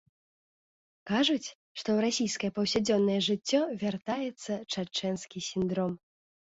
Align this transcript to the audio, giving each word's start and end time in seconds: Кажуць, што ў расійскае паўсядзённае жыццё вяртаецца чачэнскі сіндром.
Кажуць, 1.11 1.47
што 1.81 1.83
ў 1.83 1.99
расійскае 2.07 2.51
паўсядзённае 2.57 3.21
жыццё 3.29 3.61
вяртаецца 3.87 4.51
чачэнскі 4.73 5.49
сіндром. 5.55 5.91